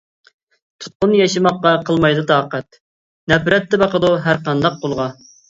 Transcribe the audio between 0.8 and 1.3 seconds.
تۇتقۇن